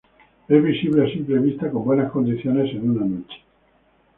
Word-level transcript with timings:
Es 0.47 0.63
visible 0.63 1.05
a 1.07 1.13
simple 1.13 1.37
vista 1.37 1.69
con 1.69 1.85
buenas 1.85 2.11
condiciones 2.11 2.71
en 2.71 2.89
una 2.89 3.05
noche. 3.05 3.37